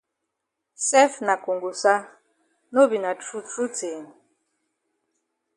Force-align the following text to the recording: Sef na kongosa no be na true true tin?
Sef 0.87 1.13
na 1.25 1.35
kongosa 1.43 1.93
no 2.71 2.81
be 2.89 2.97
na 3.03 3.11
true 3.21 3.41
true 3.49 3.69
tin? 3.77 4.01